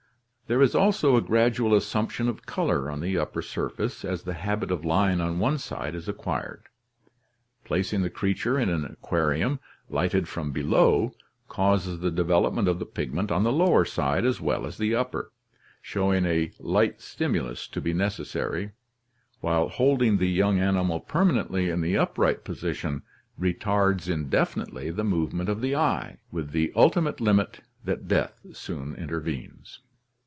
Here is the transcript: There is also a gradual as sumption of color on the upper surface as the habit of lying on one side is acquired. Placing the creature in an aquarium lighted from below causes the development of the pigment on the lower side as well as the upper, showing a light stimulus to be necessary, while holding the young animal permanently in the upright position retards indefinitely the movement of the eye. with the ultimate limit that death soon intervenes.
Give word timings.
There 0.47 0.61
is 0.61 0.75
also 0.75 1.15
a 1.15 1.21
gradual 1.21 1.73
as 1.73 1.85
sumption 1.85 2.27
of 2.27 2.45
color 2.45 2.91
on 2.91 2.99
the 2.99 3.17
upper 3.17 3.41
surface 3.41 4.03
as 4.03 4.23
the 4.23 4.33
habit 4.33 4.69
of 4.69 4.83
lying 4.83 5.21
on 5.21 5.39
one 5.39 5.57
side 5.57 5.95
is 5.95 6.09
acquired. 6.09 6.63
Placing 7.63 8.01
the 8.01 8.09
creature 8.09 8.59
in 8.59 8.67
an 8.67 8.83
aquarium 8.83 9.61
lighted 9.89 10.27
from 10.27 10.51
below 10.51 11.15
causes 11.47 12.01
the 12.01 12.11
development 12.11 12.67
of 12.67 12.79
the 12.79 12.85
pigment 12.85 13.31
on 13.31 13.43
the 13.45 13.51
lower 13.53 13.85
side 13.85 14.25
as 14.25 14.41
well 14.41 14.65
as 14.65 14.77
the 14.77 14.93
upper, 14.93 15.31
showing 15.81 16.25
a 16.25 16.51
light 16.59 16.99
stimulus 16.99 17.65
to 17.69 17.79
be 17.79 17.93
necessary, 17.93 18.71
while 19.39 19.69
holding 19.69 20.17
the 20.17 20.29
young 20.29 20.59
animal 20.59 20.99
permanently 20.99 21.69
in 21.69 21.79
the 21.79 21.97
upright 21.97 22.43
position 22.43 23.03
retards 23.39 24.09
indefinitely 24.11 24.89
the 24.91 25.05
movement 25.05 25.47
of 25.47 25.61
the 25.61 25.77
eye. 25.77 26.17
with 26.29 26.51
the 26.51 26.73
ultimate 26.75 27.21
limit 27.21 27.61
that 27.85 28.09
death 28.09 28.37
soon 28.51 28.93
intervenes. 28.95 29.79